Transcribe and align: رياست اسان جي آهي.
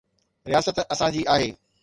رياست 0.47 0.79
اسان 0.91 1.11
جي 1.11 1.23
آهي. 1.35 1.55